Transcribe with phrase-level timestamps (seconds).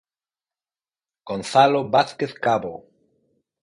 [1.29, 2.75] Gonzalo Vázquez Cabo.